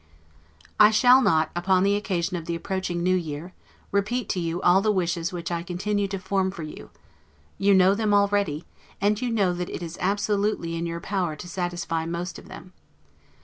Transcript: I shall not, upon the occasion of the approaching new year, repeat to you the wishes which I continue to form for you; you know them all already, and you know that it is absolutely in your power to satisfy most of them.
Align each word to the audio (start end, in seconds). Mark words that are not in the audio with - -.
I 0.79 0.89
shall 0.89 1.21
not, 1.21 1.51
upon 1.55 1.83
the 1.83 1.95
occasion 1.95 2.35
of 2.35 2.45
the 2.45 2.55
approaching 2.55 3.03
new 3.03 3.15
year, 3.15 3.53
repeat 3.91 4.29
to 4.29 4.39
you 4.39 4.59
the 4.81 4.91
wishes 4.91 5.31
which 5.31 5.51
I 5.51 5.61
continue 5.61 6.07
to 6.07 6.17
form 6.17 6.49
for 6.49 6.63
you; 6.63 6.89
you 7.59 7.75
know 7.75 7.93
them 7.93 8.11
all 8.11 8.21
already, 8.23 8.65
and 8.99 9.21
you 9.21 9.29
know 9.29 9.53
that 9.53 9.69
it 9.69 9.83
is 9.83 9.99
absolutely 10.01 10.75
in 10.75 10.87
your 10.87 11.01
power 11.01 11.35
to 11.35 11.47
satisfy 11.47 12.07
most 12.07 12.39
of 12.39 12.47
them. 12.47 12.73